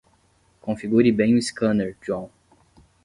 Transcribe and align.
Configure 0.63 1.11
bem 1.11 1.37
o 1.37 1.39
scanner, 1.43 1.95
John. 2.03 2.27